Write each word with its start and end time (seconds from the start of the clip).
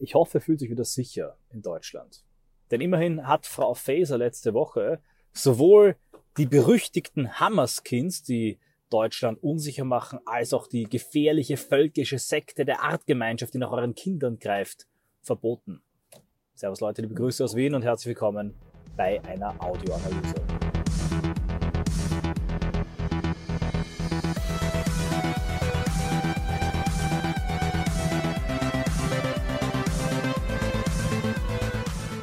Ich 0.00 0.14
hoffe, 0.14 0.38
er 0.38 0.40
fühlt 0.40 0.60
sich 0.60 0.70
wieder 0.70 0.84
sicher 0.84 1.36
in 1.50 1.60
Deutschland. 1.60 2.24
Denn 2.70 2.80
immerhin 2.80 3.26
hat 3.26 3.46
Frau 3.46 3.74
Faeser 3.74 4.16
letzte 4.16 4.54
Woche 4.54 5.00
sowohl 5.32 5.96
die 6.38 6.46
berüchtigten 6.46 7.38
Hammerskins, 7.38 8.22
die 8.22 8.58
Deutschland 8.88 9.42
unsicher 9.42 9.84
machen, 9.84 10.18
als 10.24 10.54
auch 10.54 10.66
die 10.66 10.84
gefährliche 10.84 11.58
völkische 11.58 12.18
Sekte 12.18 12.64
der 12.64 12.82
Artgemeinschaft, 12.82 13.52
die 13.52 13.58
nach 13.58 13.72
euren 13.72 13.94
Kindern 13.94 14.38
greift, 14.38 14.86
verboten. 15.20 15.82
Servus 16.54 16.80
Leute, 16.80 17.02
liebe 17.02 17.14
Grüße 17.14 17.44
aus 17.44 17.54
Wien 17.54 17.74
und 17.74 17.82
herzlich 17.82 18.08
willkommen 18.08 18.54
bei 18.96 19.22
einer 19.24 19.54
Audioanalyse. 19.62 20.49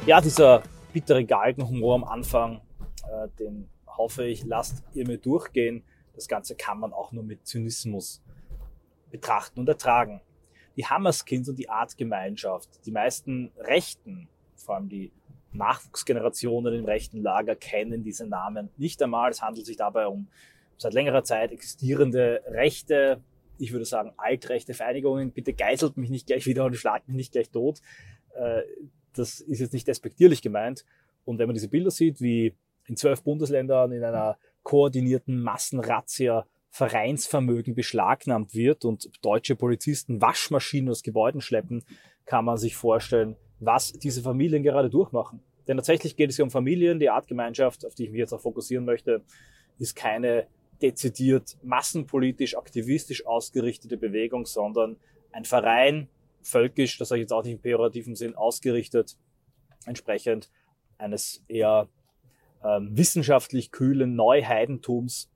Ja, 0.08 0.22
dieser 0.22 0.62
bittere 0.94 1.22
Galgenhumor 1.22 1.96
am 1.96 2.04
Anfang, 2.04 2.62
äh, 3.12 3.28
den 3.38 3.68
hoffe 3.86 4.24
ich, 4.24 4.42
lasst 4.42 4.82
ihr 4.94 5.06
mir 5.06 5.18
durchgehen. 5.18 5.84
Das 6.14 6.28
Ganze 6.28 6.54
kann 6.54 6.80
man 6.80 6.94
auch 6.94 7.12
nur 7.12 7.22
mit 7.22 7.46
Zynismus 7.46 8.22
betrachten 9.10 9.60
und 9.60 9.68
ertragen. 9.68 10.22
Die 10.78 10.86
Hammerskins 10.86 11.50
und 11.50 11.58
die 11.58 11.68
Artgemeinschaft, 11.68 12.86
die 12.86 12.90
meisten 12.90 13.52
Rechten, 13.58 14.30
vor 14.56 14.76
allem 14.76 14.88
die 14.88 15.12
Nachwuchsgenerationen 15.52 16.72
im 16.72 16.86
rechten 16.86 17.20
Lager 17.20 17.54
kennen 17.54 18.02
diese 18.02 18.26
Namen 18.26 18.70
nicht 18.78 19.02
einmal. 19.02 19.30
Es 19.30 19.42
handelt 19.42 19.66
sich 19.66 19.76
dabei 19.76 20.06
um 20.06 20.28
seit 20.78 20.94
längerer 20.94 21.22
Zeit 21.22 21.52
existierende 21.52 22.40
Rechte, 22.46 23.20
ich 23.58 23.72
würde 23.72 23.84
sagen 23.84 24.14
altrechte 24.16 24.72
Vereinigungen. 24.72 25.32
Bitte 25.32 25.52
geißelt 25.52 25.98
mich 25.98 26.08
nicht 26.08 26.28
gleich 26.28 26.46
wieder 26.46 26.64
und 26.64 26.74
schlagt 26.76 27.08
mich 27.08 27.16
nicht 27.18 27.32
gleich 27.32 27.50
tot. 27.50 27.82
Das 29.18 29.40
ist 29.40 29.60
jetzt 29.60 29.72
nicht 29.72 29.88
despektierlich 29.88 30.42
gemeint. 30.42 30.84
Und 31.24 31.38
wenn 31.38 31.46
man 31.46 31.54
diese 31.54 31.68
Bilder 31.68 31.90
sieht, 31.90 32.20
wie 32.20 32.54
in 32.86 32.96
zwölf 32.96 33.22
Bundesländern 33.22 33.92
in 33.92 34.02
einer 34.02 34.38
koordinierten 34.62 35.42
Massenrazzia 35.42 36.46
Vereinsvermögen 36.70 37.74
beschlagnahmt 37.74 38.54
wird 38.54 38.84
und 38.84 39.10
deutsche 39.22 39.56
Polizisten 39.56 40.20
Waschmaschinen 40.20 40.90
aus 40.90 41.02
Gebäuden 41.02 41.40
schleppen, 41.40 41.82
kann 42.26 42.44
man 42.44 42.58
sich 42.58 42.76
vorstellen, 42.76 43.36
was 43.58 43.92
diese 43.92 44.22
Familien 44.22 44.62
gerade 44.62 44.90
durchmachen. 44.90 45.40
Denn 45.66 45.76
tatsächlich 45.76 46.16
geht 46.16 46.30
es 46.30 46.36
hier 46.36 46.44
um 46.44 46.50
Familien. 46.50 46.98
Die 46.98 47.10
Artgemeinschaft, 47.10 47.84
auf 47.86 47.94
die 47.94 48.04
ich 48.04 48.10
mich 48.10 48.18
jetzt 48.18 48.32
auch 48.32 48.40
fokussieren 48.40 48.84
möchte, 48.84 49.22
ist 49.78 49.96
keine 49.96 50.46
dezidiert 50.80 51.56
massenpolitisch, 51.62 52.56
aktivistisch 52.56 53.26
ausgerichtete 53.26 53.96
Bewegung, 53.96 54.46
sondern 54.46 54.96
ein 55.32 55.44
Verein, 55.44 56.08
völkisch, 56.42 56.98
das 56.98 57.08
sage 57.08 57.20
ich 57.20 57.24
jetzt 57.24 57.32
auch 57.32 57.42
nicht 57.42 57.54
im 57.54 57.60
pejorativen 57.60 58.14
Sinn, 58.14 58.34
ausgerichtet, 58.34 59.16
entsprechend 59.86 60.50
eines 60.98 61.44
eher 61.48 61.88
ähm, 62.64 62.96
wissenschaftlich 62.96 63.70
kühlen 63.70 64.14
Neuheidentums 64.14 65.30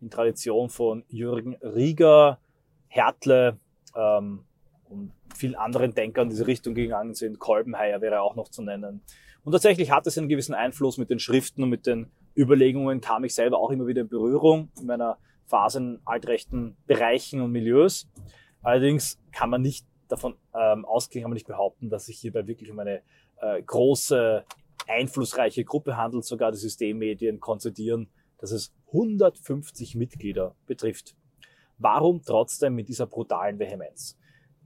in 0.00 0.10
Tradition 0.10 0.70
von 0.70 1.04
Jürgen 1.08 1.54
Rieger, 1.56 2.40
Hertle 2.88 3.58
ähm, 3.94 4.44
und 4.88 5.12
vielen 5.34 5.54
anderen 5.54 5.94
Denkern 5.94 6.24
in 6.24 6.30
diese 6.30 6.46
Richtung 6.46 6.74
gegangen 6.74 7.14
sind. 7.14 7.38
Kolbenheier 7.38 8.00
wäre 8.00 8.22
auch 8.22 8.34
noch 8.34 8.48
zu 8.48 8.62
nennen. 8.62 9.02
Und 9.44 9.52
tatsächlich 9.52 9.90
hat 9.90 10.06
es 10.06 10.18
einen 10.18 10.28
gewissen 10.28 10.54
Einfluss 10.54 10.98
mit 10.98 11.10
den 11.10 11.18
Schriften 11.18 11.62
und 11.62 11.70
mit 11.70 11.86
den 11.86 12.10
Überlegungen, 12.36 13.00
kam 13.00 13.24
ich 13.24 13.34
selber 13.34 13.58
auch 13.58 13.70
immer 13.70 13.86
wieder 13.86 14.02
in 14.02 14.08
Berührung 14.08 14.70
in 14.78 14.86
meiner 14.86 15.18
Phase 15.46 15.78
in 15.78 16.00
altrechten 16.04 16.76
Bereichen 16.86 17.40
und 17.40 17.52
Milieus. 17.52 18.08
Allerdings 18.62 19.18
kann 19.32 19.50
man 19.50 19.62
nicht 19.62 19.86
davon 20.08 20.36
ähm, 20.54 20.84
ausgehen, 20.84 21.22
kann 21.22 21.30
man 21.30 21.36
nicht 21.36 21.46
behaupten, 21.46 21.90
dass 21.90 22.06
sich 22.06 22.18
hierbei 22.18 22.46
wirklich 22.46 22.70
um 22.70 22.78
eine 22.78 23.02
äh, 23.40 23.62
große, 23.62 24.44
einflussreiche 24.86 25.64
Gruppe 25.64 25.96
handelt. 25.96 26.24
Sogar 26.24 26.50
die 26.52 26.58
Systemmedien 26.58 27.40
konzidieren, 27.40 28.08
dass 28.38 28.52
es 28.52 28.74
150 28.88 29.94
Mitglieder 29.94 30.54
betrifft. 30.66 31.14
Warum 31.78 32.22
trotzdem 32.22 32.74
mit 32.74 32.88
dieser 32.88 33.06
brutalen 33.06 33.58
Vehemenz? 33.58 34.18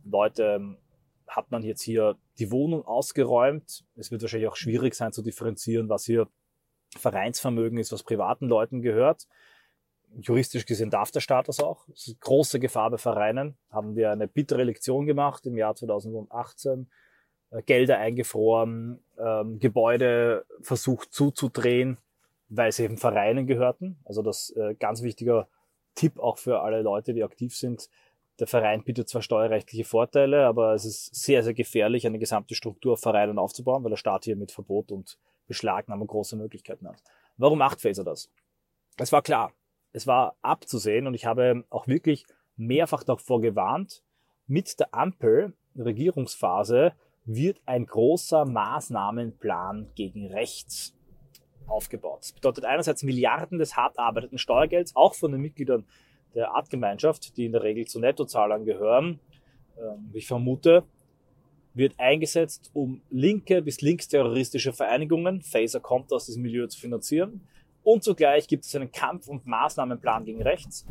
Leute, 0.05 0.45
ähm, 0.45 0.79
hat 1.27 1.51
man 1.51 1.63
jetzt 1.63 1.83
hier 1.83 2.17
die 2.39 2.51
Wohnung 2.51 2.85
ausgeräumt? 2.85 3.85
Es 3.97 4.11
wird 4.11 4.23
wahrscheinlich 4.23 4.49
auch 4.49 4.57
schwierig 4.57 4.95
sein 4.95 5.13
zu 5.13 5.23
differenzieren, 5.23 5.89
was 5.89 6.05
hier 6.05 6.29
Vereinsvermögen 6.97 7.79
ist, 7.79 7.93
was 7.93 8.03
privaten 8.03 8.47
Leuten 8.49 8.83
gehört 8.83 9.27
juristisch 10.21 10.67
gesehen 10.67 10.91
darf 10.91 11.11
der 11.11 11.21
Staat 11.21 11.49
das 11.49 11.61
auch. 11.61 11.87
Das 11.89 12.09
ist 12.09 12.21
große 12.21 12.61
Gefahr 12.61 12.91
bei 12.91 12.99
Vereinen. 12.99 13.57
Haben 13.71 13.97
wir 13.97 14.11
eine 14.11 14.29
bittere 14.29 14.65
Lektion 14.65 15.07
gemacht 15.07 15.47
im 15.47 15.57
Jahr 15.57 15.75
2018. 15.75 16.91
Äh, 17.51 17.63
Gelder 17.63 17.99
eingefroren, 17.99 19.03
ähm, 19.19 19.59
Gebäude 19.59 20.45
versucht 20.61 21.13
zuzudrehen, 21.13 21.99
weil 22.49 22.73
sie 22.73 22.85
eben 22.85 22.99
Vereinen 22.99 23.47
gehörten. 23.47 23.99
Also 24.05 24.23
das 24.23 24.51
äh, 24.57 24.75
ganz 24.75 25.03
wichtiger 25.03 25.49
Tipp 25.95 26.19
auch 26.19 26.39
für 26.39 26.61
alle 26.63 26.83
Leute, 26.83 27.15
die 27.15 27.25
aktiv 27.25 27.55
sind. 27.57 27.89
Der 28.41 28.47
Verein 28.47 28.83
bietet 28.83 29.09
zwar 29.09 29.23
steuerrechtliche 29.23 29.85
Vorteile, 29.85 30.47
aber 30.47 30.75
es 30.75 30.85
ist 30.85 31.15
sehr, 31.15 31.43
sehr 31.43 31.55
gefährlich, 31.55 32.07
eine 32.07 32.19
gesamte 32.19 32.55
Struktur 32.55 32.95
auf 32.95 33.01
Vereinen 33.01 33.39
aufzubauen, 33.39 33.85
weil 33.85 33.91
der 33.91 33.97
Staat 33.97 34.25
hier 34.25 34.37
mit 34.37 34.53
Verbot 34.53 34.91
und 34.91 35.19
Beschlagnahmung 35.47 36.07
große 36.07 36.37
Möglichkeiten 36.37 36.89
hat. 36.89 37.03
Warum 37.37 37.59
macht 37.59 37.83
Faser 37.83 38.05
das? 38.05 38.31
Es 38.97 39.13
war 39.13 39.23
klar, 39.23 39.53
es 39.93 40.07
war 40.07 40.37
abzusehen 40.43 41.07
und 41.07 41.15
ich 41.15 41.27
habe 41.27 41.65
auch 41.71 41.87
wirklich 41.87 42.25
mehrfach 42.57 43.05
davor 43.05 43.41
gewarnt, 43.41 44.03
mit 44.47 44.79
der 44.81 44.95
Ampel 44.95 45.53
Regierungsphase 45.77 46.93
wird 47.25 47.61
ein 47.67 47.87
großer 47.87 48.45
Maßnahmenplan 48.45 49.91
gegen 49.95 50.27
rechts 50.27 50.95
aufgebaut. 51.67 52.21
Das 52.23 52.33
bedeutet 52.33 52.65
einerseits 52.65 53.03
Milliarden 53.03 53.59
des 53.59 53.77
hart 53.77 53.99
arbeitenden 53.99 54.39
Steuergelds, 54.39 54.97
auch 54.97 55.15
von 55.15 55.33
den 55.33 55.41
Mitgliedern 55.41 55.85
der 56.35 56.53
Artgemeinschaft, 56.55 57.37
die 57.37 57.47
in 57.47 57.53
der 57.53 57.63
Regel 57.63 57.87
zu 57.87 58.01
Nettozahlern 58.01 58.65
gehören, 58.65 59.21
ähm, 59.79 60.11
ich 60.13 60.27
vermute, 60.27 60.85
wird 61.75 61.95
eingesetzt, 61.99 62.71
um 62.75 63.01
linke 63.11 63.63
bis 63.63 63.81
linksterroristische 63.81 64.73
Vereinigungen, 64.73 65.41
Phaser 65.43 65.81
kommt 65.81 66.13
aus 66.13 66.27
diesem 66.27 66.43
Milieu 66.43 66.67
zu 66.67 66.79
finanzieren, 66.79 67.47
und 67.83 68.05
zugleich 68.05 68.47
gibt 68.49 68.65
es 68.65 68.75
einen 68.75 68.93
Kampf- 68.93 69.29
und 69.29 69.47
Maßnahmenplan 69.47 70.25
gegen 70.25 70.43
rechts. 70.43 70.87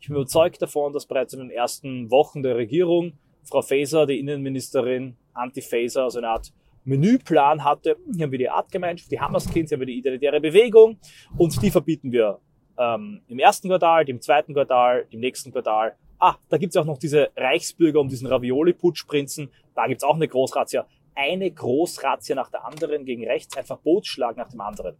Ich 0.00 0.08
bin 0.08 0.16
überzeugt 0.16 0.60
davon, 0.62 0.92
dass 0.92 1.06
bereits 1.06 1.32
in 1.32 1.40
den 1.40 1.50
ersten 1.50 2.10
Wochen 2.10 2.42
der 2.42 2.56
Regierung 2.56 3.14
Frau 3.44 3.62
Faeser, 3.62 4.06
die 4.06 4.18
Innenministerin, 4.18 5.16
Anti-Faeser, 5.34 6.04
also 6.04 6.18
eine 6.18 6.28
Art 6.28 6.52
Menüplan 6.84 7.64
hatte. 7.64 7.96
Hier 8.14 8.24
haben 8.24 8.32
wir 8.32 8.38
die 8.38 8.48
Artgemeinschaft, 8.48 9.10
die 9.10 9.20
Hammerskins, 9.20 9.70
hier 9.70 9.76
haben 9.76 9.80
wir 9.80 9.86
die 9.86 9.98
identitäre 9.98 10.40
Bewegung 10.40 10.98
und 11.36 11.60
die 11.62 11.70
verbieten 11.70 12.12
wir 12.12 12.40
ähm, 12.78 13.22
im 13.28 13.38
ersten 13.38 13.68
Quartal, 13.68 14.08
im 14.08 14.20
zweiten 14.20 14.54
Quartal, 14.54 15.06
im 15.10 15.20
nächsten 15.20 15.52
Quartal. 15.52 15.96
Ah, 16.18 16.36
da 16.48 16.56
gibt's 16.56 16.76
auch 16.76 16.84
noch 16.84 16.98
diese 16.98 17.30
Reichsbürger 17.36 18.00
um 18.00 18.08
diesen 18.08 18.26
Ravioli-Putschprinzen. 18.26 19.50
Da 19.74 19.86
gibt's 19.86 20.04
auch 20.04 20.14
eine 20.14 20.28
Großrazzia. 20.28 20.86
Eine 21.14 21.50
Großrazzia 21.50 22.34
nach 22.34 22.50
der 22.50 22.64
anderen 22.64 23.04
gegen 23.04 23.26
rechts, 23.26 23.56
ein 23.56 23.64
Verbotsschlag 23.64 24.36
nach 24.36 24.48
dem 24.48 24.60
anderen. 24.60 24.96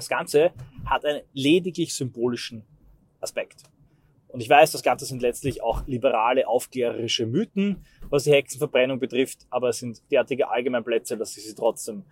Das 0.00 0.08
Ganze 0.08 0.52
hat 0.86 1.04
einen 1.04 1.20
lediglich 1.34 1.92
symbolischen 1.92 2.64
Aspekt. 3.20 3.64
Und 4.28 4.40
ich 4.40 4.48
weiß, 4.48 4.72
das 4.72 4.82
Ganze 4.82 5.04
sind 5.04 5.20
letztlich 5.20 5.62
auch 5.62 5.86
liberale, 5.86 6.48
aufklärerische 6.48 7.26
Mythen, 7.26 7.84
was 8.08 8.24
die 8.24 8.32
Hexenverbrennung 8.32 8.98
betrifft, 8.98 9.46
aber 9.50 9.68
es 9.68 9.78
sind 9.78 10.00
derartige 10.10 10.48
Allgemeinplätze, 10.48 11.18
dass 11.18 11.36
ich 11.36 11.46
sie 11.46 11.54
trotzdem 11.54 12.04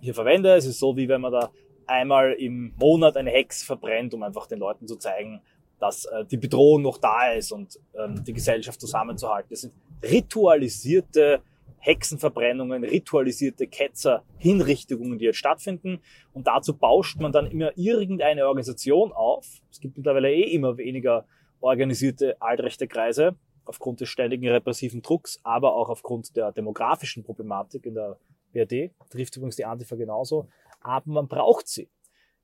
hier 0.00 0.14
verwende. 0.14 0.54
Es 0.54 0.64
ist 0.64 0.78
so, 0.78 0.96
wie 0.96 1.06
wenn 1.06 1.20
man 1.20 1.32
da 1.32 1.50
einmal 1.86 2.32
im 2.32 2.72
Monat 2.80 3.18
eine 3.18 3.30
Hex 3.30 3.62
verbrennt, 3.62 4.14
um 4.14 4.22
einfach 4.22 4.46
den 4.46 4.60
Leuten 4.60 4.88
zu 4.88 4.96
zeigen, 4.96 5.42
dass 5.78 6.06
äh, 6.06 6.24
die 6.24 6.38
Bedrohung 6.38 6.80
noch 6.80 6.96
da 6.96 7.32
ist 7.32 7.52
und 7.52 7.78
ähm, 7.94 8.24
die 8.24 8.32
Gesellschaft 8.32 8.80
zusammenzuhalten. 8.80 9.50
Das 9.50 9.60
sind 9.60 9.74
ritualisierte 10.02 11.42
Hexenverbrennungen, 11.84 12.82
ritualisierte 12.82 13.66
Ketzer, 13.66 14.24
Hinrichtungen, 14.38 15.18
die 15.18 15.26
jetzt 15.26 15.36
stattfinden. 15.36 16.00
Und 16.32 16.46
dazu 16.46 16.74
bauscht 16.76 17.20
man 17.20 17.30
dann 17.30 17.46
immer 17.46 17.76
irgendeine 17.76 18.46
Organisation 18.46 19.12
auf. 19.12 19.46
Es 19.70 19.80
gibt 19.80 19.98
mittlerweile 19.98 20.32
eh 20.32 20.50
immer 20.54 20.78
weniger 20.78 21.26
organisierte 21.60 22.40
altrechte 22.40 22.88
Kreise 22.88 23.36
aufgrund 23.66 24.00
des 24.00 24.08
ständigen 24.08 24.48
repressiven 24.48 25.02
Drucks, 25.02 25.40
aber 25.42 25.76
auch 25.76 25.90
aufgrund 25.90 26.36
der 26.36 26.52
demografischen 26.52 27.22
Problematik 27.22 27.84
in 27.84 27.94
der 27.94 28.18
BRD. 28.52 28.92
Trifft 29.10 29.36
übrigens 29.36 29.56
die 29.56 29.66
Antifa 29.66 29.96
genauso. 29.96 30.48
Aber 30.80 31.12
man 31.12 31.28
braucht 31.28 31.68
sie. 31.68 31.90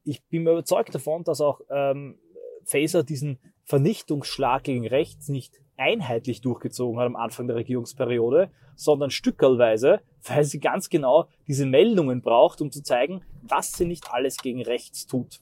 Ich 0.05 0.23
bin 0.25 0.43
überzeugt 0.43 0.95
davon, 0.95 1.25
dass 1.25 1.41
auch 1.41 1.63
ähm, 1.71 2.19
Faser 2.65 3.05
diesen 3.05 3.39
Vernichtungsschlag 3.65 4.65
gegen 4.65 4.87
rechts 4.87 5.29
nicht 5.29 5.63
einheitlich 5.81 6.43
durchgezogen 6.43 7.01
hat 7.01 7.07
am 7.07 7.17
Anfang 7.17 7.47
der 7.47 7.57
Regierungsperiode, 7.57 8.51
sondern 8.77 9.11
stückelweise, 9.11 10.01
weil 10.23 10.45
sie 10.45 10.61
ganz 10.61 10.91
genau 10.91 11.29
diese 11.49 11.67
Meldungen 11.67 12.21
braucht, 12.21 12.61
um 12.61 12.71
zu 12.71 12.83
zeigen, 12.83 13.23
was 13.43 13.73
sie 13.73 13.87
nicht 13.87 14.13
alles 14.13 14.37
gegen 14.37 14.63
rechts 14.63 15.07
tut. 15.07 15.41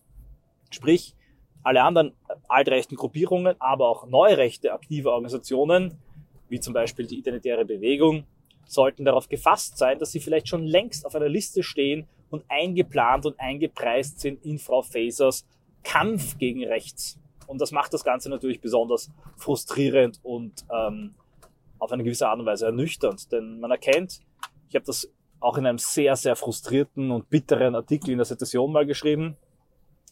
Sprich, 0.70 1.14
alle 1.62 1.82
anderen 1.82 2.12
altrechten 2.48 2.94
Gruppierungen, 2.94 3.56
aber 3.58 3.88
auch 3.88 4.06
neurechte 4.06 4.72
aktive 4.72 5.10
Organisationen, 5.10 5.98
wie 6.48 6.60
zum 6.60 6.72
Beispiel 6.72 7.06
die 7.06 7.18
Identitäre 7.18 7.64
Bewegung, 7.64 8.24
sollten 8.64 9.04
darauf 9.04 9.28
gefasst 9.28 9.76
sein, 9.76 9.98
dass 9.98 10.12
sie 10.12 10.20
vielleicht 10.20 10.48
schon 10.48 10.62
längst 10.62 11.04
auf 11.04 11.14
einer 11.14 11.28
Liste 11.28 11.62
stehen 11.62 12.06
und 12.30 12.44
eingeplant 12.48 13.26
und 13.26 13.40
eingepreist 13.40 14.20
sind 14.20 14.44
in 14.44 14.58
Frau 14.58 14.82
Fasers 14.82 15.46
Kampf 15.82 16.38
gegen 16.38 16.64
rechts. 16.64 17.18
Und 17.48 17.62
das 17.62 17.72
macht 17.72 17.94
das 17.94 18.04
Ganze 18.04 18.28
natürlich 18.28 18.60
besonders 18.60 19.10
frustrierend 19.38 20.20
und 20.22 20.66
ähm, 20.70 21.14
auf 21.78 21.90
eine 21.90 22.04
gewisse 22.04 22.28
Art 22.28 22.38
und 22.38 22.44
Weise 22.46 22.66
ernüchternd. 22.66 23.32
Denn 23.32 23.58
man 23.58 23.70
erkennt, 23.70 24.20
ich 24.68 24.74
habe 24.74 24.84
das 24.84 25.10
auch 25.40 25.56
in 25.56 25.66
einem 25.66 25.78
sehr, 25.78 26.14
sehr 26.14 26.36
frustrierten 26.36 27.10
und 27.10 27.30
bitteren 27.30 27.74
Artikel 27.74 28.10
in 28.10 28.18
der 28.18 28.26
Situation 28.26 28.70
mal 28.70 28.84
geschrieben. 28.84 29.38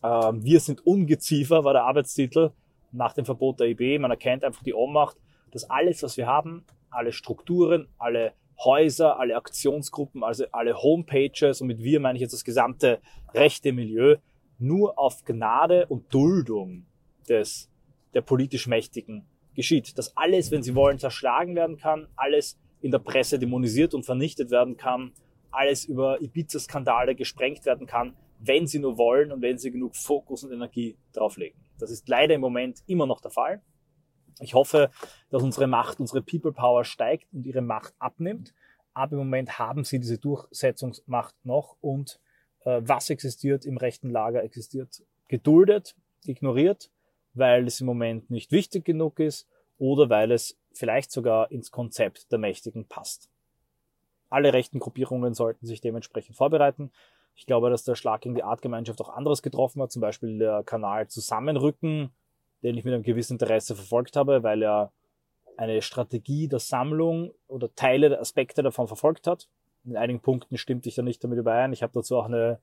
Ähm, 0.02 0.42
wir 0.42 0.60
sind 0.60 0.86
Ungeziefer 0.86 1.62
war 1.62 1.74
der 1.74 1.84
Arbeitstitel 1.84 2.52
nach 2.90 3.12
dem 3.12 3.26
Verbot 3.26 3.60
der 3.60 3.68
IB. 3.68 3.98
Man 3.98 4.10
erkennt 4.10 4.42
einfach 4.42 4.62
die 4.62 4.72
Ohnmacht, 4.72 5.18
dass 5.50 5.68
alles, 5.68 6.02
was 6.02 6.16
wir 6.16 6.26
haben, 6.26 6.64
alle 6.88 7.12
Strukturen, 7.12 7.88
alle 7.98 8.32
Häuser, 8.64 9.20
alle 9.20 9.36
Aktionsgruppen, 9.36 10.24
also 10.24 10.46
alle 10.52 10.80
Homepages, 10.82 11.60
und 11.60 11.66
mit 11.66 11.82
wir 11.82 12.00
meine 12.00 12.16
ich 12.16 12.22
jetzt 12.22 12.32
das 12.32 12.44
gesamte 12.44 13.00
rechte 13.34 13.72
Milieu, 13.72 14.16
nur 14.58 14.98
auf 14.98 15.22
Gnade 15.24 15.84
und 15.86 16.14
Duldung 16.14 16.85
des, 17.28 17.70
der 18.14 18.22
politisch 18.22 18.66
Mächtigen 18.66 19.26
geschieht. 19.54 19.98
Dass 19.98 20.16
alles, 20.16 20.50
wenn 20.50 20.62
sie 20.62 20.74
wollen, 20.74 20.98
zerschlagen 20.98 21.54
werden 21.56 21.76
kann, 21.76 22.08
alles 22.16 22.58
in 22.80 22.90
der 22.90 22.98
Presse 22.98 23.38
dämonisiert 23.38 23.94
und 23.94 24.04
vernichtet 24.04 24.50
werden 24.50 24.76
kann, 24.76 25.12
alles 25.50 25.84
über 25.84 26.20
Ibiza-Skandale 26.20 27.14
gesprengt 27.14 27.64
werden 27.64 27.86
kann, 27.86 28.14
wenn 28.38 28.66
sie 28.66 28.78
nur 28.78 28.98
wollen 28.98 29.32
und 29.32 29.42
wenn 29.42 29.58
sie 29.58 29.70
genug 29.70 29.96
Fokus 29.96 30.44
und 30.44 30.52
Energie 30.52 30.96
drauflegen. 31.12 31.58
Das 31.78 31.90
ist 31.90 32.08
leider 32.08 32.34
im 32.34 32.40
Moment 32.40 32.82
immer 32.86 33.06
noch 33.06 33.20
der 33.20 33.30
Fall. 33.30 33.62
Ich 34.40 34.54
hoffe, 34.54 34.90
dass 35.30 35.42
unsere 35.42 35.66
Macht, 35.66 35.98
unsere 35.98 36.20
People 36.22 36.52
Power 36.52 36.84
steigt 36.84 37.32
und 37.32 37.46
ihre 37.46 37.62
Macht 37.62 37.94
abnimmt. 37.98 38.52
Aber 38.92 39.12
im 39.12 39.18
Moment 39.18 39.58
haben 39.58 39.84
sie 39.84 39.98
diese 39.98 40.18
Durchsetzungsmacht 40.18 41.34
noch 41.44 41.76
und 41.80 42.20
äh, 42.64 42.80
was 42.82 43.10
existiert 43.10 43.64
im 43.64 43.78
rechten 43.78 44.10
Lager 44.10 44.42
existiert 44.42 45.02
geduldet, 45.28 45.96
ignoriert, 46.24 46.90
weil 47.36 47.66
es 47.66 47.80
im 47.80 47.86
Moment 47.86 48.30
nicht 48.30 48.52
wichtig 48.52 48.84
genug 48.84 49.20
ist 49.20 49.48
oder 49.78 50.08
weil 50.10 50.32
es 50.32 50.58
vielleicht 50.72 51.10
sogar 51.10 51.50
ins 51.50 51.70
Konzept 51.70 52.30
der 52.32 52.38
Mächtigen 52.38 52.86
passt. 52.86 53.30
Alle 54.28 54.52
rechten 54.52 54.78
Gruppierungen 54.78 55.34
sollten 55.34 55.66
sich 55.66 55.80
dementsprechend 55.80 56.36
vorbereiten. 56.36 56.90
Ich 57.34 57.46
glaube, 57.46 57.70
dass 57.70 57.84
der 57.84 57.94
Schlag 57.94 58.22
gegen 58.22 58.34
die 58.34 58.42
Artgemeinschaft 58.42 59.00
auch 59.00 59.10
anderes 59.10 59.42
getroffen 59.42 59.82
hat, 59.82 59.92
zum 59.92 60.00
Beispiel 60.00 60.38
der 60.38 60.62
Kanal 60.64 61.08
Zusammenrücken, 61.08 62.10
den 62.62 62.76
ich 62.76 62.84
mit 62.84 62.94
einem 62.94 63.02
gewissen 63.02 63.34
Interesse 63.34 63.76
verfolgt 63.76 64.16
habe, 64.16 64.42
weil 64.42 64.62
er 64.62 64.92
eine 65.56 65.80
Strategie 65.82 66.48
der 66.48 66.58
Sammlung 66.58 67.32
oder 67.46 67.74
Teile 67.74 68.08
der 68.08 68.20
Aspekte 68.20 68.62
davon 68.62 68.86
verfolgt 68.86 69.26
hat. 69.26 69.48
In 69.84 69.96
einigen 69.96 70.20
Punkten 70.20 70.56
stimmte 70.56 70.88
ich 70.88 70.94
da 70.96 71.02
nicht 71.02 71.22
damit 71.22 71.38
überein. 71.38 71.72
Ich 71.72 71.82
habe 71.82 71.92
dazu 71.92 72.16
auch 72.16 72.26
eine 72.26 72.58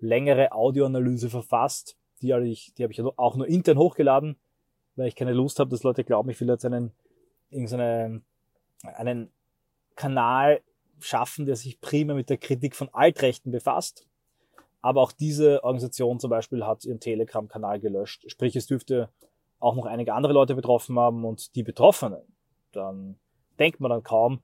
längere 0.00 0.52
Audioanalyse 0.52 1.28
verfasst. 1.30 1.96
Die, 2.22 2.30
ich, 2.30 2.74
die 2.74 2.82
habe 2.82 2.92
ich 2.92 3.00
auch 3.02 3.36
nur 3.36 3.46
intern 3.46 3.78
hochgeladen, 3.78 4.36
weil 4.96 5.08
ich 5.08 5.16
keine 5.16 5.32
Lust 5.32 5.58
habe, 5.58 5.70
dass 5.70 5.82
Leute 5.82 6.04
glauben, 6.04 6.30
ich 6.30 6.40
will 6.40 6.48
jetzt 6.48 6.64
einen, 6.64 6.92
irgendeinen 7.50 8.24
einen 8.82 9.32
Kanal 9.96 10.60
schaffen, 11.00 11.46
der 11.46 11.56
sich 11.56 11.80
primär 11.80 12.14
mit 12.14 12.30
der 12.30 12.38
Kritik 12.38 12.76
von 12.76 12.88
Altrechten 12.92 13.50
befasst. 13.50 14.06
Aber 14.80 15.00
auch 15.00 15.12
diese 15.12 15.64
Organisation 15.64 16.20
zum 16.20 16.30
Beispiel 16.30 16.64
hat 16.64 16.84
ihren 16.84 17.00
Telegram-Kanal 17.00 17.80
gelöscht. 17.80 18.30
Sprich, 18.30 18.54
es 18.54 18.66
dürfte 18.66 19.08
auch 19.58 19.76
noch 19.76 19.86
einige 19.86 20.12
andere 20.12 20.34
Leute 20.34 20.54
betroffen 20.54 20.98
haben 20.98 21.24
und 21.24 21.54
die 21.54 21.62
Betroffenen, 21.62 22.22
dann 22.72 23.18
denkt 23.58 23.80
man 23.80 23.90
dann 23.90 24.02
kaum, 24.02 24.40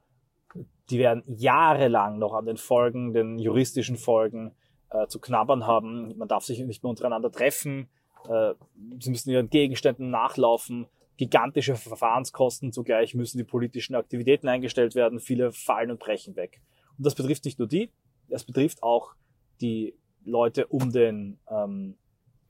die 0.88 0.99
werden 0.99 1.22
jahrelang 1.26 2.19
noch 2.19 2.32
an 2.32 2.46
den 2.46 2.56
Folgen, 2.56 3.12
den 3.12 3.38
juristischen 3.38 3.96
Folgen 3.96 4.55
äh, 4.91 5.07
zu 5.07 5.21
knabbern 5.21 5.67
haben. 5.67 6.17
Man 6.17 6.29
darf 6.29 6.45
sich 6.45 6.59
nicht 6.61 6.83
mehr 6.83 6.91
untereinander 6.91 7.31
treffen. 7.31 7.89
Äh, 8.29 8.55
sie 9.01 9.11
müssen 9.11 9.31
ihren 9.31 9.51
Gegenständen 9.51 10.11
nachlaufen. 10.11 10.87
Gigantische 11.17 11.77
Verfahrenskosten. 11.77 12.73
Zugleich 12.73 13.15
müssen 13.15 13.39
die 13.39 13.45
politischen 13.45 13.95
Aktivitäten 13.95 14.49
eingestellt 14.49 14.95
werden. 14.95 15.21
Viele 15.21 15.53
fallen 15.53 15.91
und 15.91 16.01
brechen 16.01 16.37
weg. 16.37 16.61
Und 16.97 17.07
das 17.07 17.15
betrifft 17.15 17.45
nicht 17.45 17.59
nur 17.59 17.69
die, 17.69 17.91
es 18.29 18.45
betrifft 18.45 18.83
auch 18.83 19.15
die 19.61 19.95
Leute 20.25 20.67
um 20.67 20.93
den, 20.93 21.39
ähm, 21.49 21.97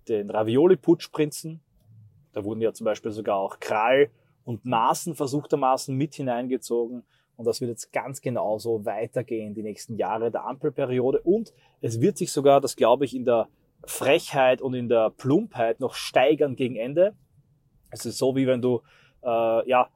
den 0.08 0.30
Ravioli-Putschprinzen. 0.30 1.60
Da 2.32 2.44
wurden 2.44 2.60
ja 2.60 2.72
zum 2.72 2.84
Beispiel 2.84 3.10
sogar 3.10 3.36
auch 3.36 3.60
Krall 3.60 4.10
und 4.44 4.64
Nasen 4.64 5.14
versuchtermaßen 5.14 5.96
mit 5.96 6.14
hineingezogen. 6.14 7.04
Und 7.40 7.46
das 7.46 7.62
wird 7.62 7.70
jetzt 7.70 7.90
ganz 7.90 8.20
genauso 8.20 8.84
weitergehen 8.84 9.54
die 9.54 9.62
nächsten 9.62 9.96
Jahre 9.96 10.30
der 10.30 10.44
Ampelperiode. 10.44 11.22
Und 11.22 11.54
es 11.80 12.02
wird 12.02 12.18
sich 12.18 12.32
sogar, 12.32 12.60
das 12.60 12.76
glaube 12.76 13.06
ich, 13.06 13.16
in 13.16 13.24
der 13.24 13.48
Frechheit 13.84 14.60
und 14.60 14.74
in 14.74 14.90
der 14.90 15.08
Plumpheit 15.08 15.80
noch 15.80 15.94
steigern 15.94 16.54
gegen 16.54 16.76
Ende. 16.76 17.14
Es 17.90 18.04
ist 18.04 18.18
so, 18.18 18.36
wie 18.36 18.46
wenn 18.46 18.60
du, 18.60 18.82
äh, 19.22 19.66
ja, 19.70 19.88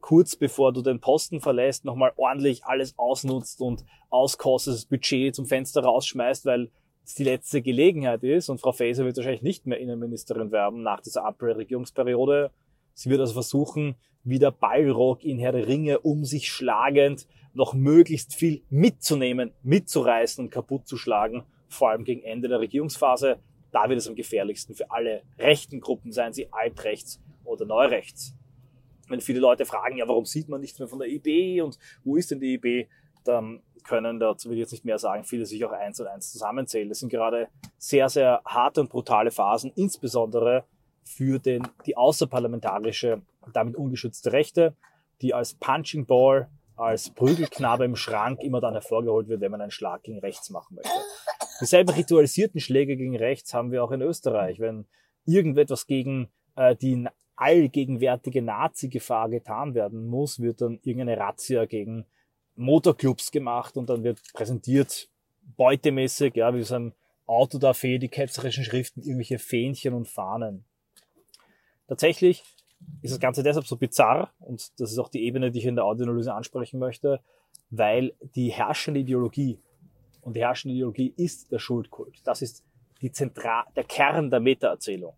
kurz 0.00 0.34
bevor 0.34 0.72
du 0.72 0.82
den 0.82 0.98
Posten 0.98 1.40
verlässt, 1.40 1.84
nochmal 1.84 2.14
ordentlich 2.16 2.64
alles 2.64 2.98
ausnutzt 2.98 3.60
und 3.60 3.84
auskostest, 4.10 4.78
das 4.78 4.86
Budget 4.86 5.36
zum 5.36 5.46
Fenster 5.46 5.84
rausschmeißt, 5.84 6.46
weil 6.46 6.68
es 7.04 7.14
die 7.14 7.22
letzte 7.22 7.62
Gelegenheit 7.62 8.24
ist 8.24 8.48
und 8.48 8.60
Frau 8.60 8.72
Faeser 8.72 9.04
wird 9.04 9.16
wahrscheinlich 9.18 9.42
nicht 9.42 9.68
mehr 9.68 9.78
Innenministerin 9.78 10.50
werden 10.50 10.82
nach 10.82 11.00
dieser 11.00 11.24
Ampel-Regierungsperiode. 11.26 12.50
Sie 12.94 13.10
wird 13.10 13.20
also 13.20 13.34
versuchen, 13.34 13.96
wie 14.24 14.38
der 14.38 14.50
Ballrock 14.50 15.24
in 15.24 15.38
Herr 15.38 15.52
der 15.52 15.66
Ringe 15.66 16.00
um 16.00 16.24
sich 16.24 16.48
schlagend 16.48 17.26
noch 17.54 17.74
möglichst 17.74 18.34
viel 18.34 18.62
mitzunehmen, 18.70 19.52
mitzureißen 19.62 20.44
und 20.44 20.50
kaputt 20.50 20.86
zu 20.86 20.96
schlagen, 20.96 21.44
vor 21.68 21.90
allem 21.90 22.04
gegen 22.04 22.22
Ende 22.22 22.48
der 22.48 22.60
Regierungsphase. 22.60 23.38
Da 23.72 23.88
wird 23.88 23.98
es 23.98 24.08
am 24.08 24.14
gefährlichsten 24.14 24.74
für 24.74 24.90
alle 24.90 25.22
rechten 25.38 25.80
Gruppen, 25.80 26.12
seien 26.12 26.32
sie 26.32 26.52
altrechts 26.52 27.20
oder 27.44 27.64
neurechts. 27.64 28.34
Wenn 29.08 29.20
viele 29.20 29.40
Leute 29.40 29.64
fragen, 29.64 29.96
ja, 29.96 30.08
warum 30.08 30.24
sieht 30.24 30.48
man 30.48 30.60
nichts 30.60 30.78
mehr 30.78 30.88
von 30.88 30.98
der 30.98 31.08
IB 31.08 31.60
und 31.60 31.78
wo 32.04 32.16
ist 32.16 32.30
denn 32.30 32.40
die 32.40 32.54
IB, 32.54 32.86
dann 33.24 33.62
können, 33.84 34.20
dazu 34.20 34.48
will 34.48 34.56
ich 34.56 34.62
jetzt 34.62 34.72
nicht 34.72 34.84
mehr 34.84 34.98
sagen, 34.98 35.24
viele 35.24 35.44
sich 35.44 35.64
auch 35.64 35.72
eins 35.72 36.00
und 36.00 36.06
eins 36.06 36.30
zusammenzählen. 36.30 36.88
Das 36.88 37.00
sind 37.00 37.08
gerade 37.08 37.48
sehr, 37.78 38.08
sehr 38.08 38.42
harte 38.44 38.80
und 38.80 38.90
brutale 38.90 39.30
Phasen, 39.30 39.72
insbesondere 39.74 40.64
für 41.04 41.38
den, 41.38 41.66
die 41.86 41.96
außerparlamentarische 41.96 43.22
damit 43.52 43.76
ungeschützte 43.76 44.32
Rechte, 44.32 44.74
die 45.20 45.34
als 45.34 45.54
Punching 45.54 46.06
Ball, 46.06 46.48
als 46.76 47.10
Prügelknabe 47.10 47.84
im 47.84 47.96
Schrank 47.96 48.42
immer 48.42 48.60
dann 48.60 48.74
hervorgeholt 48.74 49.28
wird, 49.28 49.40
wenn 49.40 49.50
man 49.50 49.60
einen 49.60 49.70
Schlag 49.70 50.02
gegen 50.02 50.18
rechts 50.18 50.50
machen 50.50 50.76
möchte. 50.76 50.90
Dieselben 51.60 51.94
ritualisierten 51.94 52.60
Schläge 52.60 52.96
gegen 52.96 53.16
rechts 53.16 53.54
haben 53.54 53.70
wir 53.70 53.84
auch 53.84 53.92
in 53.92 54.00
Österreich. 54.00 54.58
Wenn 54.58 54.86
irgendetwas 55.24 55.86
gegen 55.86 56.28
äh, 56.56 56.74
die 56.74 57.06
allgegenwärtige 57.36 58.42
Nazi-Gefahr 58.42 59.28
getan 59.28 59.74
werden 59.74 60.06
muss, 60.06 60.40
wird 60.40 60.60
dann 60.60 60.80
irgendeine 60.82 61.18
Razzia 61.18 61.66
gegen 61.66 62.04
Motorclubs 62.56 63.30
gemacht 63.30 63.76
und 63.76 63.88
dann 63.88 64.04
wird 64.04 64.20
präsentiert, 64.34 65.08
beutemäßig, 65.56 66.34
ja, 66.36 66.54
wie 66.54 66.62
so 66.62 66.76
ein 66.76 66.94
Auto 67.26 67.58
da 67.58 67.72
die 67.72 68.08
ketzerischen 68.08 68.64
Schriften, 68.64 69.02
irgendwelche 69.02 69.38
Fähnchen 69.38 69.94
und 69.94 70.08
Fahnen. 70.08 70.64
Tatsächlich 71.92 72.42
ist 73.02 73.12
das 73.12 73.20
Ganze 73.20 73.42
deshalb 73.42 73.66
so 73.66 73.76
bizarr 73.76 74.32
und 74.38 74.80
das 74.80 74.92
ist 74.92 74.98
auch 74.98 75.10
die 75.10 75.26
Ebene, 75.26 75.50
die 75.50 75.58
ich 75.58 75.66
in 75.66 75.74
der 75.74 75.84
Audioanalyse 75.84 76.32
ansprechen 76.32 76.78
möchte, 76.78 77.20
weil 77.68 78.14
die 78.34 78.48
herrschende 78.48 79.00
Ideologie 79.00 79.58
und 80.22 80.34
die 80.34 80.40
herrschende 80.40 80.74
Ideologie 80.74 81.12
ist 81.18 81.52
der 81.52 81.58
Schuldkult. 81.58 82.22
Das 82.24 82.40
ist 82.40 82.64
die 83.02 83.12
Zentral 83.12 83.64
der 83.76 83.84
Kern 83.84 84.30
der 84.30 84.40
Meta-Erzählung. 84.40 85.12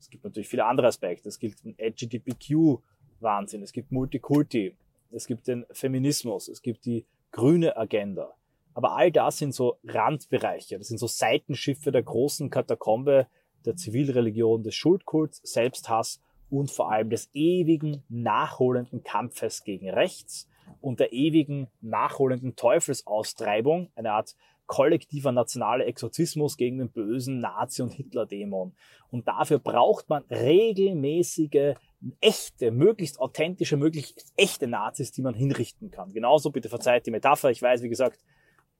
Es 0.00 0.10
gibt 0.10 0.24
natürlich 0.24 0.48
viele 0.48 0.64
andere 0.64 0.88
Aspekte. 0.88 1.28
Es 1.28 1.38
gibt 1.38 1.64
den 1.64 1.76
LGBTQ-Wahnsinn, 1.78 3.62
es 3.62 3.70
gibt 3.70 3.92
Multikulti, 3.92 4.76
es 5.12 5.28
gibt 5.28 5.46
den 5.46 5.66
Feminismus, 5.70 6.48
es 6.48 6.62
gibt 6.62 6.84
die 6.84 7.06
grüne 7.30 7.76
Agenda. 7.76 8.34
Aber 8.74 8.96
all 8.96 9.12
das 9.12 9.38
sind 9.38 9.54
so 9.54 9.78
Randbereiche, 9.84 10.78
das 10.78 10.88
sind 10.88 10.98
so 10.98 11.06
Seitenschiffe 11.06 11.92
der 11.92 12.02
großen 12.02 12.50
Katakombe 12.50 13.28
der 13.66 13.76
Zivilreligion, 13.76 14.62
des 14.62 14.74
Schuldkults, 14.74 15.40
Selbsthass 15.44 16.20
und 16.50 16.70
vor 16.70 16.90
allem 16.90 17.10
des 17.10 17.30
ewigen 17.32 18.02
nachholenden 18.08 19.02
Kampfes 19.02 19.64
gegen 19.64 19.88
rechts 19.88 20.48
und 20.80 21.00
der 21.00 21.12
ewigen 21.12 21.68
nachholenden 21.80 22.56
Teufelsaustreibung, 22.56 23.90
eine 23.94 24.12
Art 24.12 24.36
kollektiver 24.66 25.32
nationaler 25.32 25.86
Exorzismus 25.86 26.56
gegen 26.56 26.78
den 26.78 26.90
bösen 26.90 27.40
Nazi- 27.40 27.82
und 27.82 27.92
Hitler-Dämon. 27.92 28.74
Und 29.10 29.28
dafür 29.28 29.58
braucht 29.58 30.08
man 30.08 30.24
regelmäßige 30.30 31.74
echte, 32.20 32.70
möglichst 32.70 33.20
authentische, 33.20 33.76
möglichst 33.76 34.32
echte 34.36 34.66
Nazis, 34.66 35.12
die 35.12 35.22
man 35.22 35.34
hinrichten 35.34 35.90
kann. 35.90 36.12
Genauso, 36.12 36.50
bitte 36.50 36.68
verzeiht 36.68 37.06
die 37.06 37.10
Metapher. 37.10 37.50
Ich 37.50 37.60
weiß, 37.60 37.82
wie 37.82 37.88
gesagt, 37.88 38.24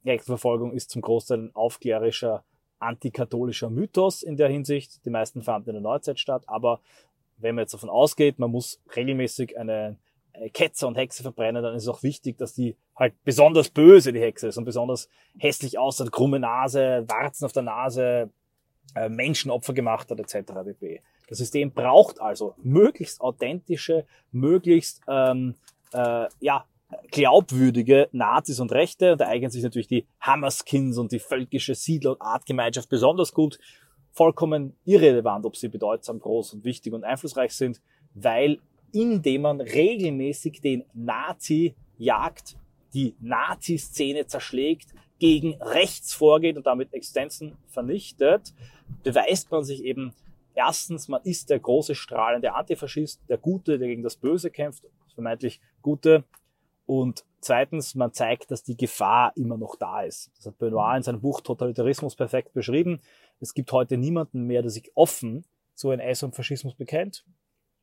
Rechtsverfolgung 0.05 0.73
ist 0.73 0.91
zum 0.91 1.03
Großteil 1.03 1.39
ein 1.39 1.55
aufklärischer, 1.55 2.45
antikatholischer 2.83 3.71
Mythos 3.71 4.23
in 4.23 4.37
der 4.37 4.49
Hinsicht. 4.49 5.05
Die 5.05 5.11
meisten 5.11 5.43
fanden 5.43 5.71
in 5.71 5.75
der 5.75 5.83
Neuzeit 5.83 6.19
statt. 6.19 6.43
Aber 6.47 6.81
wenn 7.39 7.55
man 7.55 7.63
jetzt 7.63 7.75
davon 7.75 7.91
ausgeht, 7.91 8.39
man 8.39 8.51
muss 8.51 8.81
regelmäßig 8.95 9.59
eine 9.59 9.97
äh, 10.33 10.49
Ketzer 10.51 10.89
und 10.89 10.97
Hexe 10.97 11.23
verbrennen, 11.23 11.63
dann 11.63 11.75
ist 11.75 11.83
es 11.83 11.89
auch 11.89 12.03
wichtig, 12.03 12.39
dass 12.39 12.55
die 12.55 12.77
halt 12.97 13.15
besonders 13.25 13.71
böse, 13.71 14.13
die 14.13 14.21
Hexe 14.21 14.49
ist 14.49 14.59
und 14.59 14.65
besonders 14.65 15.09
hässlich 15.39 15.79
aussieht, 15.79 16.13
krumme 16.13 16.39
Nase, 16.39 17.05
Warzen 17.09 17.45
auf 17.45 17.53
der 17.53 17.63
Nase, 17.63 18.31
äh, 18.95 19.09
Menschenopfer 19.09 19.73
gemacht 19.73 20.11
hat, 20.11 20.21
etc. 20.21 20.53
pp. 20.65 21.01
Das 21.29 21.39
System 21.39 21.73
braucht 21.73 22.21
also 22.21 22.55
möglichst 22.59 23.21
authentische, 23.21 24.05
möglichst 24.33 25.01
ähm, 25.09 25.55
äh, 25.93 26.27
ja, 26.41 26.67
glaubwürdige 27.11 28.09
Nazis 28.13 28.61
und 28.61 28.73
Rechte. 28.73 29.13
Und 29.13 29.21
da 29.21 29.29
eignen 29.29 29.51
sich 29.51 29.63
natürlich 29.63 29.89
die 29.89 30.07
Hammerskins 30.21 30.99
und 30.99 31.13
die 31.13 31.19
völkische 31.19 31.75
Siedler- 31.75 32.13
und 32.13 32.23
Artgemeinschaft 32.23 32.89
besonders 32.89 33.33
gut. 33.33 33.59
Vollkommen 34.13 34.77
irrelevant, 34.85 35.47
ob 35.47 35.57
sie 35.57 35.69
bedeutsam, 35.69 36.19
groß 36.19 36.55
und 36.55 36.65
wichtig 36.65 36.93
und 36.93 37.05
einflussreich 37.05 37.53
sind, 37.53 37.81
weil 38.15 38.59
indem 38.93 39.43
man 39.43 39.61
regelmäßig 39.61 40.61
den 40.61 40.85
Nazi 40.93 41.75
jagt, 41.97 42.57
die 42.93 43.17
Nazi-Szene 43.21 44.27
zerschlägt, 44.27 44.89
gegen 45.19 45.55
rechts 45.63 46.15
vorgeht 46.15 46.57
und 46.57 46.67
damit 46.67 46.93
Existenzen 46.93 47.57
vernichtet, 47.69 48.53
beweist 49.03 49.51
man 49.51 49.65
sich 49.65 49.85
eben 49.85 50.13
erstens, 50.55 51.09
man 51.09 51.23
ist 51.23 51.49
der 51.51 51.61
große 51.61 51.95
strahlende 51.95 52.55
Antifaschist, 52.55 53.23
der 53.29 53.39
Gute, 53.39 53.79
der 53.79 53.89
gegen 53.89 54.03
das 54.03 54.17
Böse 54.17 54.51
kämpft, 54.51 54.85
vermeintlich 55.15 55.61
Gute. 55.81 56.25
Und 56.87 57.25
zweitens, 57.41 57.95
man 57.95 58.13
zeigt, 58.13 58.51
dass 58.51 58.63
die 58.63 58.77
Gefahr 58.77 59.33
immer 59.37 59.57
noch 59.57 59.77
da 59.77 60.03
ist. 60.03 60.31
Das 60.37 60.47
hat 60.47 60.59
Benoit 60.59 60.97
in 60.97 61.03
seinem 61.03 61.21
Buch 61.21 61.41
Totalitarismus 61.41 62.17
perfekt 62.17 62.53
beschrieben. 62.53 63.01
Es 63.41 63.55
gibt 63.55 63.73
heute 63.73 63.97
niemanden 63.97 64.45
mehr, 64.45 64.63
der 64.63 64.71
sich 64.71 64.91
offen 64.95 65.45
zu 65.75 65.91
NS 65.91 66.25
und 66.25 66.35
Faschismus 66.35 66.75
bekennt. 66.75 67.25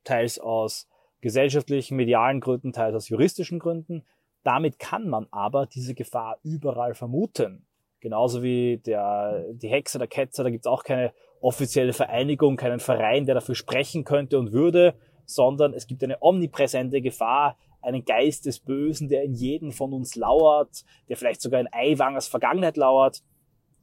Teils 0.04 0.38
aus 0.38 0.88
gesellschaftlichen, 1.20 1.96
medialen 1.96 2.40
Gründen, 2.40 2.72
teils 2.72 2.94
aus 2.94 3.08
juristischen 3.08 3.58
Gründen. 3.58 4.04
Damit 4.42 4.78
kann 4.78 5.08
man 5.08 5.26
aber 5.30 5.66
diese 5.66 5.94
Gefahr 5.94 6.38
überall 6.42 6.94
vermuten. 6.94 7.66
Genauso 8.00 8.42
wie 8.42 8.78
der, 8.78 9.44
die 9.52 9.68
Hexe, 9.68 9.98
der 9.98 10.08
Ketzer, 10.08 10.44
da 10.44 10.50
gibt 10.50 10.64
es 10.64 10.70
auch 10.70 10.84
keine 10.84 11.12
offizielle 11.42 11.92
Vereinigung, 11.92 12.56
keinen 12.56 12.80
Verein, 12.80 13.26
der 13.26 13.34
dafür 13.34 13.54
sprechen 13.54 14.04
könnte 14.04 14.38
und 14.38 14.52
würde, 14.52 14.94
sondern 15.26 15.74
es 15.74 15.86
gibt 15.86 16.02
eine 16.02 16.22
omnipräsente 16.22 17.02
Gefahr, 17.02 17.56
einen 17.82 18.04
Geist 18.04 18.46
des 18.46 18.58
Bösen, 18.58 19.08
der 19.08 19.22
in 19.24 19.34
jedem 19.34 19.72
von 19.72 19.92
uns 19.92 20.14
lauert, 20.16 20.84
der 21.08 21.16
vielleicht 21.16 21.40
sogar 21.40 21.60
in 21.60 21.68
Eiwangers 21.72 22.28
Vergangenheit 22.28 22.76
lauert. 22.76 23.22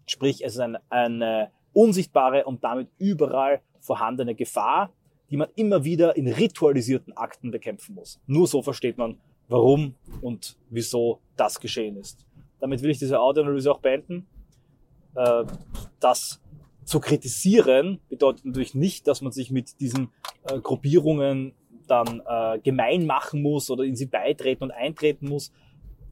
Sprich, 0.05 0.43
es 0.43 0.53
ist 0.53 0.59
ein, 0.59 0.77
eine 0.89 1.51
unsichtbare 1.73 2.45
und 2.45 2.63
damit 2.63 2.89
überall 2.97 3.61
vorhandene 3.79 4.35
Gefahr, 4.35 4.91
die 5.29 5.37
man 5.37 5.49
immer 5.55 5.83
wieder 5.83 6.15
in 6.15 6.27
ritualisierten 6.27 7.13
Akten 7.13 7.51
bekämpfen 7.51 7.95
muss. 7.95 8.19
Nur 8.27 8.47
so 8.47 8.61
versteht 8.61 8.97
man, 8.97 9.17
warum 9.47 9.95
und 10.21 10.57
wieso 10.69 11.19
das 11.35 11.59
geschehen 11.59 11.97
ist. 11.97 12.25
Damit 12.59 12.81
will 12.81 12.89
ich 12.89 12.99
diese 12.99 13.19
Audioanalyse 13.19 13.71
auch 13.71 13.79
beenden. 13.79 14.27
Äh, 15.15 15.43
das 15.99 16.41
zu 16.85 16.99
kritisieren 16.99 17.99
bedeutet 18.09 18.45
natürlich 18.45 18.73
nicht, 18.73 19.07
dass 19.07 19.21
man 19.21 19.31
sich 19.31 19.51
mit 19.51 19.79
diesen 19.79 20.09
äh, 20.43 20.59
Gruppierungen 20.59 21.53
dann 21.87 22.21
äh, 22.27 22.59
gemein 22.59 23.05
machen 23.05 23.41
muss 23.41 23.69
oder 23.69 23.83
in 23.83 23.95
sie 23.95 24.05
beitreten 24.05 24.65
und 24.65 24.71
eintreten 24.71 25.27
muss. 25.27 25.51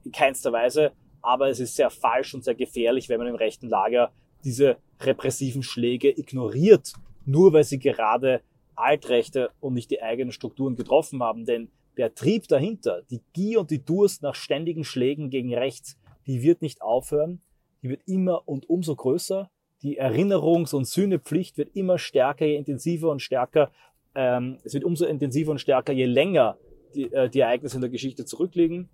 In 0.04 0.12
keinster 0.12 0.52
Weise. 0.52 0.92
Aber 1.22 1.50
es 1.50 1.60
ist 1.60 1.76
sehr 1.76 1.90
falsch 1.90 2.34
und 2.34 2.44
sehr 2.44 2.56
gefährlich, 2.56 3.10
wenn 3.10 3.18
man 3.18 3.28
im 3.28 3.36
rechten 3.36 3.68
Lager 3.68 4.12
diese 4.44 4.78
repressiven 5.02 5.64
Schläge 5.64 6.10
ignoriert, 6.10 6.94
nur 7.26 7.54
weil 7.54 7.64
sie 7.64 7.80
gerade 7.80 8.42
Altrechte 8.76 9.52
und 9.60 9.74
nicht 9.74 9.90
die 9.90 10.02
eigenen 10.02 10.32
Strukturen 10.32 10.76
getroffen 10.76 11.22
haben. 11.24 11.46
Denn 11.46 11.70
der 11.98 12.14
Trieb 12.14 12.48
dahinter, 12.48 13.02
die 13.10 13.22
Gier 13.34 13.62
und 13.62 13.72
die 13.72 13.84
Durst 13.84 14.22
nach 14.22 14.36
ständigen 14.36 14.84
Schlägen 14.84 15.30
gegen 15.30 15.54
rechts, 15.54 15.98
die 16.28 16.42
wird 16.42 16.62
nicht 16.62 16.82
aufhören, 16.82 17.42
die 17.82 17.90
wird 17.90 18.02
immer 18.08 18.48
und 18.48 18.70
umso 18.70 18.96
größer. 18.96 19.50
Die 19.82 20.02
Erinnerungs- 20.02 20.74
und 20.74 20.88
Sühnepflicht 20.88 21.58
wird 21.58 21.76
immer 21.76 21.98
stärker, 21.98 22.46
intensiver 22.46 23.12
und 23.12 23.22
stärker. 23.22 23.72
Ähm, 24.16 24.58
es 24.64 24.74
wird 24.74 24.84
umso 24.84 25.06
intensiver 25.06 25.52
und 25.52 25.60
stärker, 25.60 25.94
je 25.94 26.06
länger 26.06 26.58
die, 26.96 27.12
äh, 27.12 27.30
die 27.30 27.42
Ereignisse 27.42 27.76
in 27.76 27.82
der 27.82 27.90
Geschichte 27.90 28.26
zurückliegen. 28.26 28.90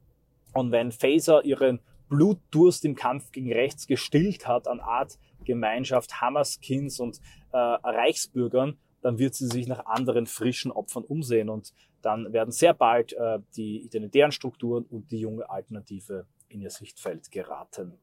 Und 0.53 0.71
wenn 0.71 0.91
Phaser 0.91 1.45
ihren 1.45 1.79
Blutdurst 2.09 2.83
im 2.83 2.95
Kampf 2.95 3.31
gegen 3.31 3.53
rechts 3.53 3.87
gestillt 3.87 4.47
hat 4.47 4.67
an 4.67 4.81
Art 4.81 5.17
Gemeinschaft, 5.45 6.21
Hammerskins 6.21 6.99
und 6.99 7.19
äh, 7.53 7.57
Reichsbürgern, 7.57 8.77
dann 9.01 9.17
wird 9.17 9.33
sie 9.33 9.47
sich 9.47 9.67
nach 9.67 9.85
anderen 9.85 10.27
frischen 10.27 10.71
Opfern 10.71 11.03
umsehen 11.03 11.49
und 11.49 11.73
dann 12.01 12.33
werden 12.33 12.51
sehr 12.51 12.73
bald 12.73 13.13
äh, 13.13 13.39
die 13.55 13.81
identitären 13.81 14.31
Strukturen 14.31 14.85
und 14.85 15.11
die 15.11 15.19
junge 15.19 15.49
Alternative 15.49 16.25
in 16.49 16.61
ihr 16.61 16.69
Sichtfeld 16.69 17.31
geraten. 17.31 17.93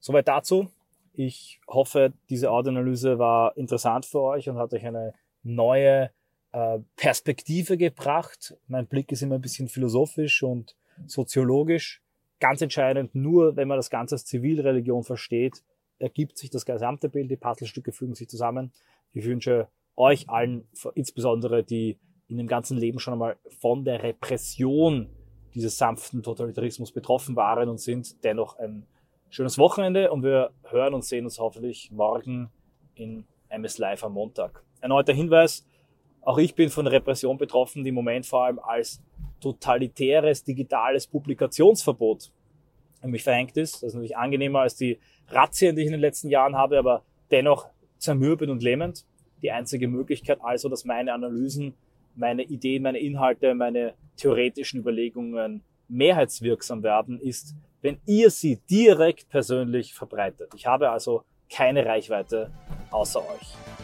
Soweit 0.00 0.28
dazu. 0.28 0.68
Ich 1.12 1.60
hoffe, 1.68 2.12
diese 2.28 2.50
Audioanalyse 2.50 3.18
war 3.18 3.56
interessant 3.56 4.04
für 4.04 4.20
euch 4.20 4.48
und 4.48 4.58
hat 4.58 4.72
euch 4.72 4.84
eine 4.84 5.14
neue 5.44 6.10
Perspektive 6.96 7.76
gebracht. 7.76 8.56
Mein 8.68 8.86
Blick 8.86 9.10
ist 9.10 9.22
immer 9.22 9.36
ein 9.36 9.40
bisschen 9.40 9.68
philosophisch 9.68 10.42
und 10.42 10.76
soziologisch. 11.06 12.00
Ganz 12.38 12.62
entscheidend, 12.62 13.14
nur 13.14 13.56
wenn 13.56 13.68
man 13.68 13.78
das 13.78 13.90
Ganze 13.90 14.14
als 14.14 14.24
Zivilreligion 14.24 15.02
versteht, 15.02 15.62
ergibt 15.98 16.38
sich 16.38 16.50
das 16.50 16.64
gesamte 16.64 17.08
Bild, 17.08 17.30
die 17.30 17.36
Puzzlestücke 17.36 17.92
fügen 17.92 18.14
sich 18.14 18.28
zusammen. 18.28 18.72
Ich 19.12 19.24
wünsche 19.24 19.68
euch 19.96 20.28
allen, 20.28 20.68
insbesondere 20.94 21.64
die 21.64 21.98
in 22.28 22.36
dem 22.36 22.46
ganzen 22.46 22.78
Leben 22.78 22.98
schon 22.98 23.14
einmal 23.14 23.36
von 23.60 23.84
der 23.84 24.02
Repression 24.02 25.08
dieses 25.54 25.78
sanften 25.78 26.22
Totalitarismus 26.22 26.92
betroffen 26.92 27.36
waren 27.36 27.68
und 27.68 27.78
sind, 27.78 28.22
dennoch 28.24 28.58
ein 28.58 28.86
schönes 29.30 29.58
Wochenende 29.58 30.10
und 30.12 30.22
wir 30.22 30.50
hören 30.64 30.94
und 30.94 31.04
sehen 31.04 31.24
uns 31.24 31.38
hoffentlich 31.38 31.90
morgen 31.90 32.50
in 32.94 33.24
MS 33.48 33.78
Live 33.78 34.04
am 34.04 34.12
Montag. 34.12 34.64
Erneuter 34.80 35.12
Hinweis, 35.12 35.64
auch 36.24 36.38
ich 36.38 36.54
bin 36.54 36.70
von 36.70 36.86
Repression 36.86 37.36
betroffen, 37.36 37.84
die 37.84 37.90
im 37.90 37.94
Moment 37.94 38.26
vor 38.26 38.44
allem 38.44 38.58
als 38.58 39.00
totalitäres 39.40 40.42
digitales 40.44 41.06
Publikationsverbot 41.06 42.30
mich 43.02 43.22
verhängt 43.22 43.56
ist. 43.56 43.76
Das 43.76 43.88
ist 43.88 43.94
natürlich 43.94 44.16
angenehmer 44.16 44.60
als 44.60 44.76
die 44.76 44.98
Razzien, 45.28 45.76
die 45.76 45.82
ich 45.82 45.86
in 45.86 45.92
den 45.92 46.00
letzten 46.00 46.28
Jahren 46.28 46.56
habe, 46.56 46.78
aber 46.78 47.02
dennoch 47.30 47.68
zermürbend 47.98 48.50
und 48.50 48.62
lähmend 48.62 49.04
die 49.42 49.50
einzige 49.50 49.88
Möglichkeit 49.88 50.38
also, 50.42 50.68
dass 50.68 50.84
meine 50.84 51.12
Analysen, 51.12 51.74
meine 52.14 52.42
Ideen, 52.42 52.82
meine 52.82 52.98
Inhalte, 52.98 53.54
meine 53.54 53.94
theoretischen 54.16 54.80
Überlegungen 54.80 55.62
mehrheitswirksam 55.88 56.82
werden, 56.82 57.20
ist, 57.20 57.54
wenn 57.82 57.98
ihr 58.06 58.30
sie 58.30 58.60
direkt 58.70 59.28
persönlich 59.28 59.92
verbreitet. 59.92 60.52
Ich 60.54 60.66
habe 60.66 60.90
also 60.90 61.24
keine 61.50 61.84
Reichweite 61.84 62.50
außer 62.90 63.20
euch. 63.20 63.83